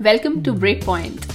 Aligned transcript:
welcome 0.00 0.42
to 0.42 0.54
Breakpoint. 0.54 1.26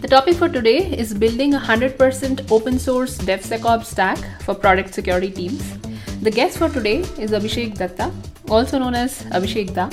The 0.00 0.06
topic 0.06 0.36
for 0.36 0.48
today 0.48 0.96
is 0.96 1.12
building 1.12 1.54
a 1.54 1.58
100% 1.58 2.52
open 2.52 2.78
source 2.78 3.18
DevSecOps 3.18 3.86
stack 3.86 4.18
for 4.42 4.54
product 4.54 4.94
security 4.94 5.28
teams. 5.28 5.76
The 6.20 6.30
guest 6.30 6.58
for 6.58 6.68
today 6.68 6.98
is 7.18 7.32
Abhisek 7.32 7.76
Datta, 7.76 8.12
also 8.48 8.78
known 8.78 8.94
as 8.94 9.24
Abhishek 9.24 9.74
Da. 9.74 9.88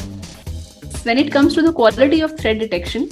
When 1.05 1.17
it 1.17 1.31
comes 1.31 1.55
to 1.55 1.63
the 1.63 1.73
quality 1.73 2.21
of 2.21 2.37
threat 2.37 2.59
detection, 2.59 3.09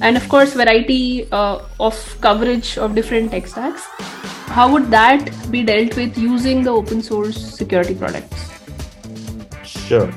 and 0.00 0.16
of 0.16 0.28
course, 0.28 0.52
variety 0.52 1.26
uh, 1.32 1.58
of 1.80 2.16
coverage 2.20 2.78
of 2.78 2.94
different 2.94 3.32
tech 3.32 3.48
stacks, 3.48 3.82
how 4.54 4.70
would 4.72 4.92
that 4.92 5.50
be 5.50 5.64
dealt 5.64 5.96
with 5.96 6.16
using 6.16 6.62
the 6.62 6.70
open 6.70 7.02
source 7.02 7.36
security 7.36 7.96
products? 7.96 8.48
Sure. 9.64 10.12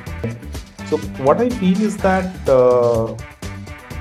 So 0.86 0.98
what 1.26 1.42
I 1.42 1.50
feel 1.50 1.82
is 1.82 1.98
that 1.98 2.48
uh, 2.48 3.18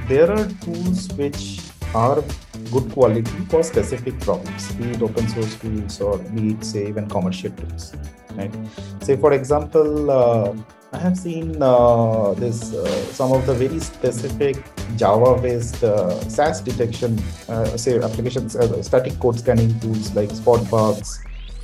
there 0.09 0.31
are 0.33 0.47
tools 0.65 1.09
which 1.13 1.61
are 1.95 2.25
good 2.73 2.91
quality 2.93 3.39
for 3.51 3.63
specific 3.63 4.19
problems, 4.21 4.73
be 4.73 4.85
it 4.91 5.03
open 5.03 5.29
source 5.29 5.55
tools 5.57 6.01
or 6.01 6.19
be 6.19 6.53
it 6.53 6.65
say 6.65 6.89
even 6.89 7.09
commercial 7.09 7.51
tools. 7.51 7.95
Right? 8.35 8.55
Say 9.03 9.17
for 9.17 9.33
example, 9.33 10.11
uh, 10.11 10.55
I 10.93 10.99
have 10.99 11.19
seen 11.19 11.63
uh, 11.63 12.33
this 12.35 12.73
uh, 12.73 12.89
some 13.13 13.33
of 13.33 13.47
the 13.47 13.53
very 13.53 13.79
specific 13.81 14.57
Java-based 14.97 15.85
uh, 15.85 16.19
SAST 16.29 16.65
detection, 16.65 17.19
uh, 17.49 17.77
say 17.77 17.99
applications, 17.99 18.57
uh, 18.57 18.83
static 18.83 19.19
code 19.21 19.39
scanning 19.39 19.79
tools 19.81 20.15
like 20.15 20.31
Spotbugs 20.31 21.19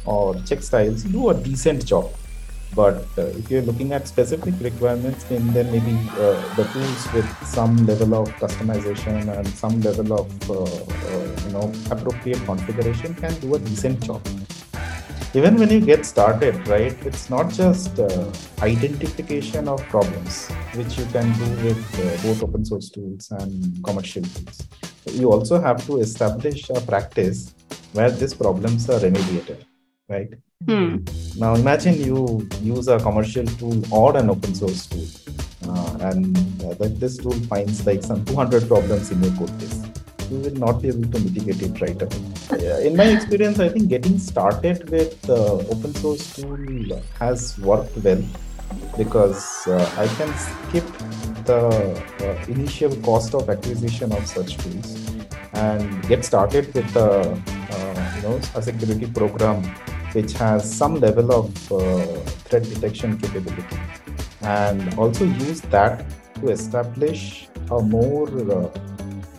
or 0.05 0.34
Checkstyles 0.34 1.11
do 1.11 1.31
a 1.31 1.34
decent 1.34 1.87
job 1.87 2.12
but 2.74 3.06
uh, 3.19 3.23
if 3.41 3.51
you're 3.51 3.62
looking 3.62 3.92
at 3.92 4.09
specific 4.09 4.55
requirements, 4.60 5.24
then, 5.24 5.52
then 5.52 5.70
maybe 5.70 5.97
uh, 6.12 6.55
the 6.56 6.64
tools 6.72 7.12
with 7.12 7.47
some 7.47 7.77
level 7.86 8.14
of 8.14 8.28
customization 8.36 9.28
and 9.36 9.47
some 9.48 9.80
level 9.80 10.12
of 10.20 10.50
uh, 10.50 10.62
uh, 10.62 11.47
you 11.47 11.52
know 11.52 11.72
appropriate 11.91 12.42
configuration 12.45 13.14
can 13.14 13.34
do 13.41 13.55
a 13.55 13.58
decent 13.58 14.02
job. 14.02 14.22
Even 15.34 15.56
when 15.56 15.69
you 15.69 15.80
get 15.80 16.06
started, 16.06 16.55
right, 16.69 16.97
it's 17.05 17.28
not 17.28 17.50
just 17.50 17.98
uh, 17.98 18.30
identification 18.62 19.67
of 19.67 19.80
problems, 19.86 20.48
which 20.75 20.97
you 20.97 21.05
can 21.06 21.33
do 21.33 21.64
with 21.64 21.83
uh, 21.98 22.22
both 22.22 22.41
open 22.45 22.64
source 22.64 22.89
tools 22.89 23.33
and 23.33 23.83
commercial 23.83 24.22
tools. 24.22 24.69
You 25.11 25.33
also 25.33 25.61
have 25.61 25.84
to 25.86 25.98
establish 25.98 26.70
a 26.70 26.80
practice 26.80 27.52
where 27.95 28.12
these 28.12 28.33
problems 28.33 28.89
are 28.89 29.00
remediated, 29.00 29.64
right? 30.08 30.30
Hmm. 30.66 30.98
Now 31.36 31.55
imagine 31.55 31.94
you 31.94 32.48
use 32.60 32.88
a 32.88 32.98
commercial 32.98 33.47
tool 33.47 33.83
or 33.92 34.16
an 34.16 34.30
open 34.30 34.55
source 34.55 34.86
tool, 34.86 35.06
uh, 35.69 35.98
and 36.00 36.36
uh, 36.62 36.74
that 36.74 36.98
this 37.00 37.19
tool 37.19 37.33
finds 37.52 37.86
like 37.86 38.02
some 38.02 38.24
200 38.24 38.66
problems 38.69 39.11
in 39.11 39.22
your 39.22 39.33
code 39.36 39.58
base. 39.58 39.83
You 40.30 40.38
will 40.38 40.55
not 40.55 40.80
be 40.80 40.88
able 40.88 41.11
to 41.11 41.19
mitigate 41.20 41.61
it 41.62 41.80
right 41.80 42.00
away. 42.00 42.86
in 42.86 42.96
my 42.96 43.05
experience, 43.05 43.58
I 43.61 43.69
think 43.69 43.88
getting 43.88 44.19
started 44.19 44.88
with 44.91 45.28
uh, 45.28 45.56
open 45.74 45.94
source 45.94 46.34
tool 46.34 47.02
has 47.18 47.58
worked 47.58 47.96
well 47.98 48.22
because 48.96 49.66
uh, 49.66 49.91
I 49.98 50.06
can 50.16 50.33
skip 50.39 50.84
the 51.44 51.61
uh, 52.20 52.50
initial 52.50 52.96
cost 53.02 53.34
of 53.34 53.50
acquisition 53.50 54.12
of 54.12 54.27
such 54.27 54.56
tools 54.56 54.96
and 55.52 56.08
get 56.08 56.24
started 56.24 56.72
with 56.74 56.96
a, 56.96 57.30
uh, 57.70 58.12
you 58.16 58.22
know 58.22 58.41
a 58.55 58.62
security 58.62 59.06
program 59.06 59.62
which 60.15 60.33
has 60.34 60.61
some 60.81 61.01
level 61.01 61.33
of 61.33 61.73
uh, 61.73 62.05
threat 62.48 62.65
detection 62.65 63.19
capability. 63.19 63.79
And 64.43 64.95
also 64.98 65.25
use 65.25 65.61
that 65.77 66.05
to 66.41 66.48
establish 66.48 67.48
a 67.70 67.81
more 67.81 68.29
uh, 68.29 68.69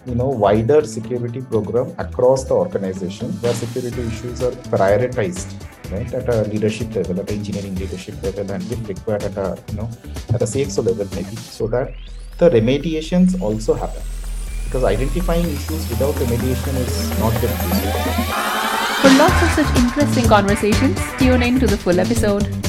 you 0.06 0.16
know 0.16 0.28
wider 0.28 0.82
security 0.86 1.42
program 1.42 1.94
across 1.98 2.44
the 2.44 2.54
organization 2.54 3.32
where 3.42 3.54
security 3.54 4.02
issues 4.02 4.42
are 4.42 4.52
prioritized 4.74 5.54
right 5.92 6.14
at 6.14 6.30
a 6.30 6.44
leadership 6.50 6.94
level 6.96 7.20
at 7.20 7.32
engineering 7.32 7.76
leadership 7.76 8.22
level 8.22 8.52
and 8.52 8.72
if 8.72 8.88
required 8.88 9.24
at 9.24 9.38
a 9.38 9.58
you 9.70 9.78
know 9.78 9.90
at 10.34 10.42
a 10.42 10.46
CXO 10.46 10.86
level 10.86 11.08
maybe 11.16 11.36
so 11.36 11.68
that 11.68 11.94
the 12.38 12.50
remediations 12.50 13.42
also 13.42 13.74
happen. 13.74 14.02
Because 14.66 14.84
identifying 14.84 15.46
issues 15.46 15.90
without 15.90 16.14
remediation 16.16 16.76
is 16.76 17.20
not 17.20 17.32
For 17.32 18.25
lots 19.18 19.42
of 19.44 19.66
such 19.66 19.78
interesting 19.78 20.28
conversations, 20.28 21.00
tune 21.18 21.42
in 21.42 21.60
to 21.60 21.68
the 21.68 21.78
full 21.78 22.00
episode. 22.00 22.65